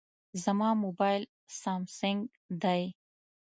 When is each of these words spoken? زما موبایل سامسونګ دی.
زما 0.43 0.69
موبایل 0.83 1.23
سامسونګ 1.61 2.19
دی. 2.61 2.81